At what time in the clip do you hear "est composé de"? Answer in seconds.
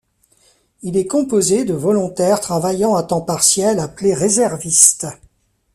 0.97-1.75